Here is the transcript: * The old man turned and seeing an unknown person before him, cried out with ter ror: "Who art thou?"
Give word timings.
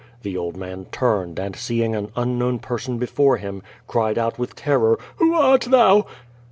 * 0.13 0.21
The 0.23 0.35
old 0.35 0.57
man 0.57 0.85
turned 0.91 1.37
and 1.39 1.55
seeing 1.55 1.93
an 1.95 2.11
unknown 2.15 2.57
person 2.57 2.97
before 2.97 3.37
him, 3.37 3.61
cried 3.85 4.17
out 4.17 4.39
with 4.39 4.55
ter 4.55 4.79
ror: 4.79 4.99
"Who 5.17 5.35
art 5.35 5.67
thou?" 5.69 6.07